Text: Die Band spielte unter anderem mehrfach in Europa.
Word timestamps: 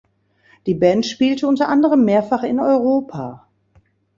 Die 0.65 0.73
Band 0.73 1.05
spielte 1.05 1.45
unter 1.47 1.69
anderem 1.69 2.05
mehrfach 2.05 2.41
in 2.41 2.59
Europa. 2.59 3.45